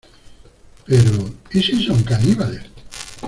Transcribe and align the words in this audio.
Pero...¿ 0.87 1.29
y 1.53 1.61
si 1.61 1.85
son 1.85 2.01
caníbales?. 2.01 2.63